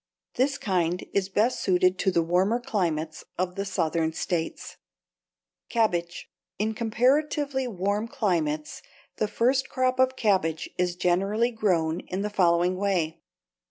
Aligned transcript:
This 0.33 0.57
kind 0.57 1.03
is 1.13 1.29
best 1.29 1.59
suited 1.61 1.99
to 1.99 2.09
the 2.09 2.23
warmer 2.23 2.59
climates 2.59 3.23
of 3.37 3.53
the 3.53 3.65
Southern 3.65 4.13
states. 4.13 4.77
=Cabbage.= 5.69 6.27
In 6.57 6.73
comparatively 6.73 7.67
warm 7.67 8.07
climates 8.07 8.81
the 9.17 9.27
first 9.27 9.69
crop 9.69 9.99
of 9.99 10.15
cabbage 10.15 10.71
is 10.75 10.95
generally 10.95 11.51
grown 11.51 11.99
in 11.99 12.23
the 12.23 12.31
following 12.31 12.77
way. 12.77 13.21